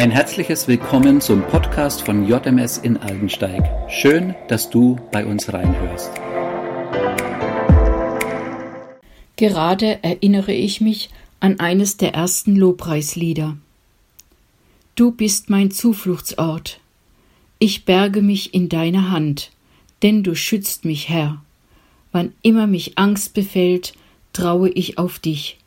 Ein 0.00 0.10
herzliches 0.10 0.66
Willkommen 0.66 1.20
zum 1.20 1.42
Podcast 1.42 2.00
von 2.00 2.26
JMS 2.26 2.78
in 2.78 2.96
Aldensteig. 2.96 3.62
Schön, 3.90 4.34
dass 4.48 4.70
du 4.70 4.98
bei 5.12 5.26
uns 5.26 5.52
reinhörst. 5.52 6.10
Gerade 9.36 10.02
erinnere 10.02 10.54
ich 10.54 10.80
mich 10.80 11.10
an 11.40 11.60
eines 11.60 11.98
der 11.98 12.14
ersten 12.14 12.56
Lobpreislieder. 12.56 13.58
Du 14.94 15.10
bist 15.10 15.50
mein 15.50 15.70
Zufluchtsort. 15.70 16.80
Ich 17.58 17.84
berge 17.84 18.22
mich 18.22 18.54
in 18.54 18.70
deiner 18.70 19.10
Hand, 19.10 19.50
denn 20.02 20.22
du 20.22 20.34
schützt 20.34 20.86
mich, 20.86 21.10
Herr. 21.10 21.42
Wann 22.10 22.32
immer 22.40 22.66
mich 22.66 22.96
Angst 22.96 23.34
befällt, 23.34 23.92
traue 24.32 24.70
ich 24.70 24.96
auf 24.96 25.18
dich. 25.18 25.58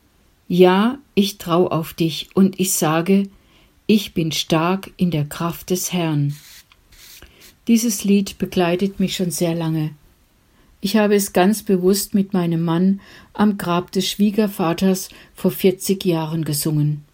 Ja, 0.48 0.98
ich 1.14 1.38
trau 1.38 1.68
auf 1.68 1.94
dich 1.94 2.30
und 2.34 2.58
ich 2.58 2.72
sage, 2.72 3.28
ich 3.86 4.14
bin 4.14 4.32
stark 4.32 4.92
in 4.96 5.10
der 5.10 5.26
Kraft 5.26 5.70
des 5.70 5.92
Herrn. 5.92 6.34
Dieses 7.68 8.04
Lied 8.04 8.38
begleitet 8.38 8.98
mich 8.98 9.16
schon 9.16 9.30
sehr 9.30 9.54
lange. 9.54 9.90
Ich 10.80 10.96
habe 10.96 11.14
es 11.14 11.32
ganz 11.32 11.62
bewusst 11.62 12.14
mit 12.14 12.32
meinem 12.32 12.62
Mann 12.62 13.00
am 13.34 13.58
Grab 13.58 13.92
des 13.92 14.08
Schwiegervaters 14.08 15.10
vor 15.34 15.50
40 15.50 16.04
Jahren 16.04 16.44
gesungen. 16.44 17.04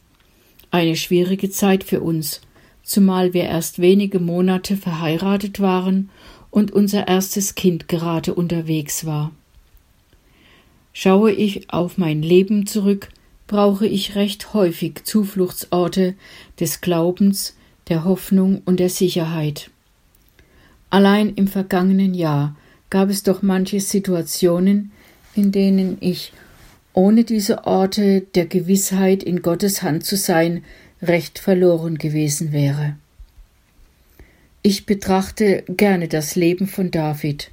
Eine 0.70 0.95
schwierige 0.95 1.51
Zeit 1.51 1.83
für 1.83 2.01
uns, 2.01 2.41
zumal 2.84 3.34
wir 3.34 3.45
erst 3.45 3.80
wenige 3.80 4.21
Monate 4.21 4.77
verheiratet 4.77 5.60
waren 5.60 6.10
und 6.51 6.71
unser 6.73 7.09
erstes 7.09 7.57
Kind 7.57 7.88
gerade 7.88 8.34
unterwegs 8.34 9.07
war. 9.07 9.32
Schaue 10.93 11.32
ich 11.32 11.73
auf 11.73 11.98
mein 11.98 12.23
Leben 12.23 12.66
zurück, 12.66 13.09
brauche 13.50 13.84
ich 13.84 14.14
recht 14.14 14.54
häufig 14.54 15.02
Zufluchtsorte 15.02 16.14
des 16.60 16.80
Glaubens, 16.80 17.56
der 17.88 18.04
Hoffnung 18.04 18.62
und 18.65 18.79
der 18.79 18.90
Sicherheit. 18.90 19.73
Allein 20.88 21.34
im 21.34 21.48
vergangenen 21.48 22.15
Jahr 22.15 22.54
gab 22.90 23.10
es 23.10 23.24
doch 23.24 23.43
manche 23.43 23.80
Situationen, 23.80 24.93
in 25.34 25.51
denen 25.51 25.96
ich 25.98 26.32
ohne 26.93 27.24
diese 27.24 27.66
Orte 27.66 28.21
der 28.21 28.46
Gewissheit, 28.46 29.24
in 29.24 29.43
Gottes 29.43 29.82
Hand 29.82 30.04
zu 30.04 30.16
sein, 30.16 30.62
recht 31.02 31.40
verloren 31.40 31.98
gewesen 31.98 32.52
wäre. 32.52 32.95
Ich 34.62 34.87
betrachte 34.87 35.65
gerne 35.66 36.06
das 36.06 36.37
Leben 36.37 36.68
von 36.68 36.93
David. 36.93 37.51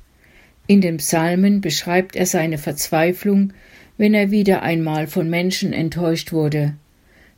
In 0.68 0.80
den 0.80 0.98
Psalmen 0.98 1.60
beschreibt 1.60 2.16
er 2.16 2.28
seine 2.28 2.60
Verzweiflung, 2.60 3.54
wenn 3.98 4.14
er 4.14 4.32
wieder 4.32 4.62
einmal 4.62 5.08
von 5.08 5.30
Menschen 5.30 5.74
enttäuscht 5.74 6.32
wurde. 6.32 6.76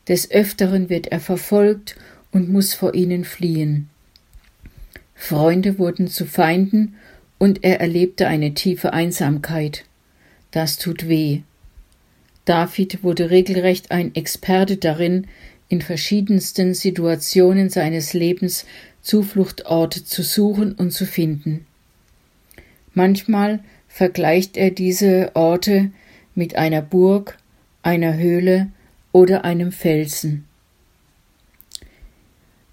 Des 0.07 0.29
Öfteren 0.31 0.89
wird 0.89 1.07
er 1.07 1.19
verfolgt 1.19 1.95
und 2.31 2.49
muss 2.49 2.73
vor 2.73 2.93
ihnen 2.93 3.23
fliehen. 3.23 3.89
Freunde 5.15 5.77
wurden 5.79 6.07
zu 6.07 6.25
Feinden 6.25 6.95
und 7.37 7.63
er 7.63 7.79
erlebte 7.79 8.27
eine 8.27 8.53
tiefe 8.53 8.93
Einsamkeit. 8.93 9.85
Das 10.51 10.77
tut 10.77 11.07
weh. 11.07 11.41
David 12.45 13.03
wurde 13.03 13.29
regelrecht 13.29 13.91
ein 13.91 14.15
Experte 14.15 14.77
darin, 14.77 15.27
in 15.67 15.81
verschiedensten 15.81 16.73
Situationen 16.73 17.69
seines 17.69 18.13
Lebens 18.13 18.65
Zufluchtorte 19.01 20.03
zu 20.03 20.23
suchen 20.23 20.73
und 20.73 20.91
zu 20.91 21.05
finden. 21.05 21.65
Manchmal 22.93 23.59
vergleicht 23.87 24.57
er 24.57 24.71
diese 24.71 25.31
Orte 25.35 25.91
mit 26.39 26.55
einer 26.55 26.81
Burg, 26.81 27.37
einer 27.83 28.17
Höhle 28.17 28.69
oder 29.11 29.43
einem 29.43 29.73
Felsen. 29.73 30.45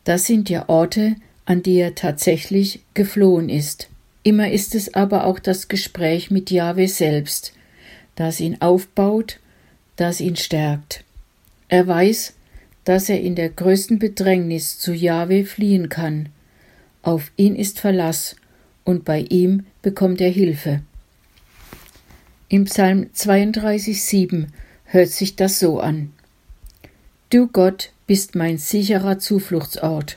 Das 0.05 0.25
sind 0.25 0.49
ja 0.49 0.69
Orte, 0.69 1.17
an 1.47 1.65
die 1.65 1.75
er 1.75 1.97
tatsächlich 1.97 2.81
geflohen 2.95 3.49
ist. 3.49 3.89
Immer 4.23 4.53
ist 4.53 4.77
es 4.77 4.95
aber 4.95 5.25
auch 5.25 5.41
das 5.41 5.67
Gespräch 5.67 6.31
mit 6.31 6.53
Jahwe 6.53 6.87
selbst, 6.87 7.55
das 8.15 8.39
ihn 8.39 8.61
aufbaut, 8.61 9.41
das 9.97 10.21
ihn 10.21 10.37
stärkt. 10.37 11.03
Er 11.69 11.89
weiß, 11.89 12.35
dass 12.85 13.09
er 13.09 13.21
in 13.21 13.35
der 13.35 13.49
größten 13.49 13.99
Bedrängnis 13.99 14.79
zu 14.79 14.93
Jahwe 14.93 15.45
fliehen 15.45 15.89
kann. 15.89 16.29
Auf 17.03 17.33
ihn 17.37 17.57
ist 17.57 17.81
Verlass, 17.81 18.37
und 18.85 19.05
bei 19.05 19.23
ihm 19.23 19.67
bekommt 19.83 20.21
er 20.21 20.31
Hilfe. 20.31 20.83
Im 22.49 22.67
Psalm 22.67 23.09
32,7 23.13 24.47
hört 24.85 25.09
sich 25.09 25.35
das 25.35 25.59
so 25.59 25.81
an. 25.81 26.13
Du 27.29 27.49
Gott 27.49 27.91
bist 28.07 28.37
mein 28.37 28.57
sicherer 28.57 29.19
Zufluchtsort, 29.19 30.17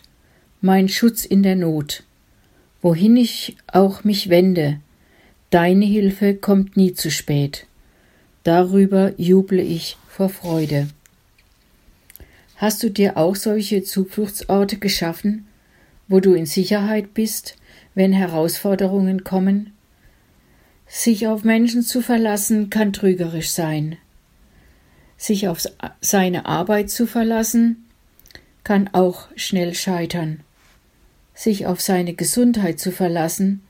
mein 0.61 0.89
Schutz 0.89 1.25
in 1.25 1.41
der 1.41 1.55
Not. 1.55 2.03
Wohin 2.83 3.17
ich 3.17 3.57
auch 3.65 4.03
mich 4.03 4.29
wende, 4.29 4.79
deine 5.49 5.85
Hilfe 5.85 6.35
kommt 6.35 6.77
nie 6.77 6.93
zu 6.93 7.09
spät. 7.09 7.65
Darüber 8.43 9.11
juble 9.17 9.63
ich 9.63 9.97
vor 10.07 10.29
Freude. 10.29 10.87
Hast 12.57 12.83
du 12.83 12.91
dir 12.91 13.17
auch 13.17 13.35
solche 13.35 13.81
Zufluchtsorte 13.81 14.77
geschaffen, 14.77 15.47
wo 16.07 16.19
du 16.19 16.35
in 16.35 16.45
Sicherheit 16.45 17.15
bist, 17.15 17.55
wenn 17.95 18.13
Herausforderungen 18.13 19.23
kommen? 19.23 19.71
Sich 20.91 21.27
auf 21.27 21.43
Menschen 21.43 21.83
zu 21.83 22.01
verlassen 22.01 22.71
kann 22.71 22.91
trügerisch 22.93 23.51
sein. 23.51 23.97
Sich 25.17 25.47
auf 25.47 25.61
seine 26.01 26.47
Arbeit 26.47 26.89
zu 26.89 27.05
verlassen 27.05 27.85
kann 28.63 28.89
auch 28.91 29.27
schnell 29.35 29.75
scheitern. 29.75 30.39
Sich 31.35 31.67
auf 31.67 31.79
seine 31.79 32.15
Gesundheit 32.15 32.79
zu 32.79 32.91
verlassen 32.91 33.61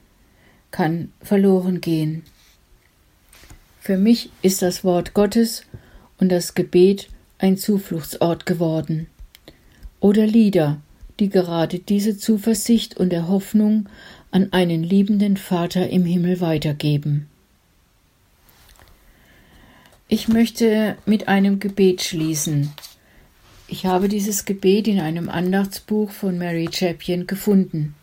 kann 0.72 1.12
verloren 1.22 1.82
gehen. 1.82 2.24
Für 3.82 3.98
mich 3.98 4.32
ist 4.42 4.62
das 4.62 4.86
Wort 4.86 5.14
Gottes 5.14 5.64
und 6.20 6.30
das 6.30 6.54
Gebet 6.56 7.10
ein 7.38 7.58
Zufluchtsort 7.58 8.46
geworden. 8.46 9.08
Oder 10.00 10.26
Lieder, 10.26 10.80
die 11.20 11.30
gerade 11.30 11.80
diese 11.80 12.18
Zuversicht 12.18 12.96
und 12.96 13.10
der 13.10 13.28
Hoffnung 13.28 13.90
an 14.32 14.54
einen 14.54 14.84
liebenden 14.84 15.38
Vater 15.38 15.90
im 15.90 16.06
Himmel 16.06 16.42
weitergeben. 16.42 17.28
Ich 20.08 20.28
möchte 20.28 20.98
mit 21.06 21.28
einem 21.28 21.60
Gebet 21.60 22.02
schließen. 22.02 22.72
Ich 23.68 23.86
habe 23.86 24.08
dieses 24.08 24.46
Gebet 24.46 24.88
in 24.88 25.00
einem 25.00 25.30
Andachtsbuch 25.30 26.10
von 26.10 26.38
Mary 26.38 26.68
Chapien 26.72 27.28
gefunden. 27.28 27.94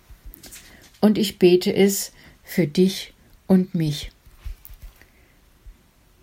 Und 1.01 1.19
ich 1.19 1.39
bete 1.39 1.75
es 1.75 2.13
für 2.45 2.67
dich 2.67 3.13
und 3.49 3.75
mich. 3.75 4.13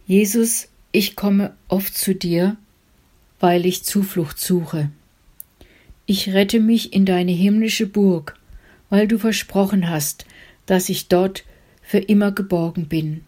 Jesus, 0.08 0.70
ich 0.92 1.16
komme 1.16 1.54
oft 1.68 1.98
zu 1.98 2.16
dir, 2.16 2.56
weil 3.40 3.66
ich 3.66 3.84
Zuflucht 3.84 4.40
suche. 4.40 4.90
Ich 6.06 6.30
rette 6.30 6.60
mich 6.60 6.94
in 6.94 7.06
deine 7.06 7.32
himmlische 7.32 7.88
Burg, 7.88 8.38
weil 8.94 9.08
du 9.08 9.18
versprochen 9.18 9.90
hast, 9.90 10.28
dass 10.68 10.88
ich 10.88 11.08
dort 11.08 11.46
für 11.82 11.98
immer 11.98 12.32
geborgen 12.32 12.86
bin. 12.86 13.22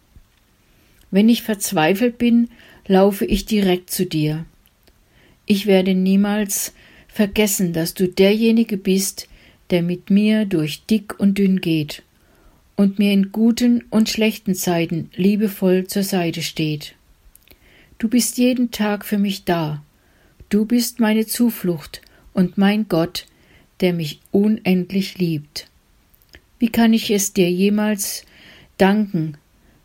Wenn 1.10 1.28
ich 1.28 1.42
verzweifelt 1.42 2.18
bin, 2.18 2.50
laufe 2.86 3.24
ich 3.24 3.46
direkt 3.46 3.90
zu 3.90 4.06
dir. 4.06 4.46
Ich 5.44 5.66
werde 5.66 5.96
niemals 5.96 6.72
vergessen, 7.08 7.72
dass 7.72 7.94
du 7.94 8.06
derjenige 8.06 8.76
bist, 8.76 9.26
der 9.70 9.82
mit 9.82 10.08
mir 10.08 10.44
durch 10.44 10.84
dick 10.84 11.18
und 11.18 11.36
dünn 11.38 11.60
geht 11.60 12.04
und 12.76 13.00
mir 13.00 13.12
in 13.12 13.32
guten 13.32 13.82
und 13.90 14.08
schlechten 14.08 14.54
Zeiten 14.54 15.10
liebevoll 15.16 15.88
zur 15.88 16.04
Seite 16.04 16.42
steht. 16.42 16.94
Du 17.98 18.08
bist 18.08 18.38
jeden 18.38 18.70
Tag 18.70 19.04
für 19.04 19.18
mich 19.18 19.44
da. 19.44 19.82
Du 20.48 20.64
bist 20.64 21.00
meine 21.00 21.26
Zuflucht 21.26 22.02
und 22.34 22.56
mein 22.56 22.86
Gott, 22.86 23.26
der 23.80 23.92
mich 23.92 24.20
unendlich 24.30 25.18
liebt. 25.18 25.68
Wie 26.58 26.70
kann 26.70 26.92
ich 26.92 27.10
es 27.10 27.32
dir 27.32 27.50
jemals 27.50 28.24
danken, 28.78 29.36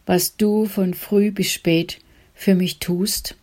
was 0.06 0.38
du 0.38 0.66
von 0.66 0.94
früh 0.94 1.32
bis 1.32 1.52
spät 1.52 2.00
für 2.34 2.56
mich 2.56 2.80
tust? 2.80 3.36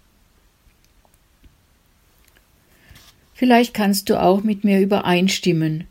Vielleicht 3.35 3.73
kannst 3.73 4.11
du 4.11 4.21
auch 4.21 4.43
mit 4.43 4.65
mir 4.65 4.81
übereinstimmen, 4.81 5.85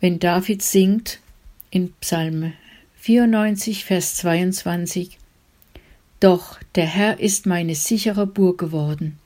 wenn 0.00 0.18
David 0.18 0.62
singt 0.62 1.18
in 1.70 1.92
Psalm 2.00 2.52
94, 2.98 3.84
Vers 3.84 4.14
22, 4.16 5.18
Doch 6.20 6.60
der 6.74 6.86
Herr 6.86 7.18
ist 7.18 7.46
meine 7.46 7.74
sichere 7.74 8.26
Burg 8.26 8.58
geworden, 8.58 9.18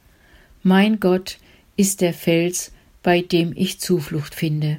mein 0.63 1.01
Gott 1.01 1.39
ist 1.77 2.01
der 2.01 2.15
Fels, 2.15 2.73
bei 3.03 3.23
dem 3.23 3.53
ich 3.57 3.81
Zuflucht 3.81 4.35
finde. 4.35 4.79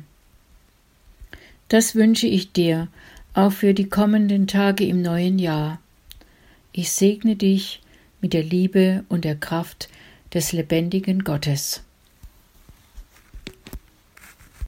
Das 1.70 1.96
wünsche 1.96 2.28
ich 2.28 2.52
dir 2.52 2.88
auch 3.34 3.52
für 3.52 3.74
die 3.74 3.88
kommenden 3.88 4.48
Tage 4.48 4.86
im 4.86 5.02
neuen 5.02 5.40
Jahr. 5.40 5.80
Ich 6.74 6.92
segne 6.92 7.36
dich 7.36 7.82
mit 8.20 8.34
der 8.34 8.44
Liebe 8.44 9.04
und 9.10 9.26
der 9.26 9.36
Kraft 9.36 9.90
des 10.34 10.52
lebendigen 10.52 11.24
Gottes. 11.24 11.84